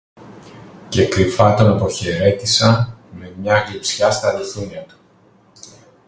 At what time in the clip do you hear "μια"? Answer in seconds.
3.39-3.59